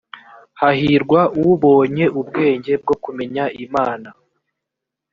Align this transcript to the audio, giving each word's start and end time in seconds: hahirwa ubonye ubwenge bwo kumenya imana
hahirwa 0.59 1.21
ubonye 1.51 2.05
ubwenge 2.19 2.73
bwo 2.81 2.95
kumenya 3.03 3.43
imana 3.65 4.09